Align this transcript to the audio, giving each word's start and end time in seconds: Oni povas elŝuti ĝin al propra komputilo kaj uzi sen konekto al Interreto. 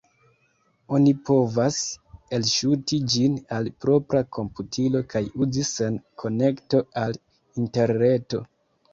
Oni 0.99 1.11
povas 1.29 1.75
elŝuti 2.37 2.97
ĝin 3.15 3.35
al 3.57 3.69
propra 3.85 4.21
komputilo 4.37 5.01
kaj 5.11 5.21
uzi 5.47 5.65
sen 5.73 5.99
konekto 6.23 6.81
al 7.03 7.15
Interreto. 7.65 8.41